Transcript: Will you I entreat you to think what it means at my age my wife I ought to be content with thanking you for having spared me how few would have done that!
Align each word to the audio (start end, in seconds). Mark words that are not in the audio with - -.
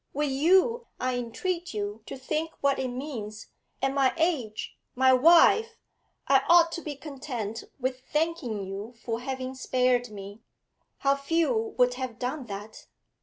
Will 0.13 0.29
you 0.31 0.87
I 0.99 1.15
entreat 1.15 1.75
you 1.75 2.01
to 2.07 2.17
think 2.17 2.49
what 2.61 2.79
it 2.79 2.87
means 2.87 3.51
at 3.83 3.93
my 3.93 4.15
age 4.17 4.75
my 4.95 5.13
wife 5.13 5.77
I 6.27 6.41
ought 6.49 6.71
to 6.71 6.81
be 6.81 6.95
content 6.95 7.65
with 7.79 8.01
thanking 8.11 8.65
you 8.65 8.95
for 9.05 9.19
having 9.19 9.53
spared 9.53 10.09
me 10.09 10.41
how 10.97 11.15
few 11.15 11.75
would 11.77 11.93
have 12.01 12.17
done 12.17 12.47
that! 12.47 12.87